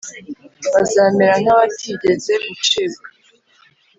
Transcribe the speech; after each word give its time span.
bazamera 0.73 1.33
nk 1.41 1.47
abatigeze 1.55 2.33
gucibwa 2.45 3.07